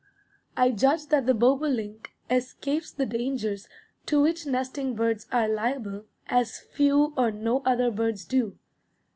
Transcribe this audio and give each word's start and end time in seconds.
I 0.57 0.71
judge 0.71 1.05
that 1.09 1.27
the 1.27 1.35
bobolink 1.35 2.09
escapes 2.27 2.91
the 2.91 3.05
dangers 3.05 3.69
to 4.07 4.19
which 4.19 4.47
nesting 4.47 4.95
birds 4.95 5.27
are 5.31 5.47
liable 5.47 6.05
as 6.25 6.57
few 6.57 7.13
or 7.15 7.29
no 7.29 7.61
other 7.67 7.91
birds 7.91 8.25
do. 8.25 8.57